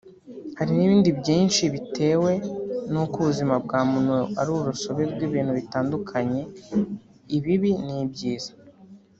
[0.57, 2.31] hari n’ibindi byinshi bitewe
[2.91, 6.41] n’uko ubuzima bwa muntu ari urusobe rw’ibintu bitandukanye;
[7.37, 8.51] ibibi n’ibyiza